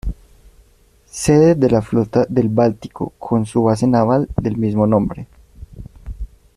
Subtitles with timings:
[1.05, 5.27] Sede de la Flota del Báltico con su base naval del mismo nombre.